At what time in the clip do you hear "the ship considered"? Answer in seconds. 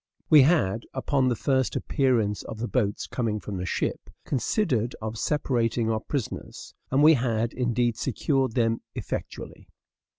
3.57-4.95